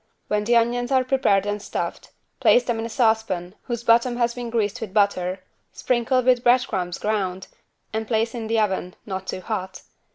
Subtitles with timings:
[0.29, 2.09] When the onions are prepared and stuffed
[2.39, 5.43] place them in a saucepan whose bottom has been greased with butter,
[5.73, 7.45] sprinkle with bread crumbs ground
[7.93, 9.83] and place in the oven, not too hot.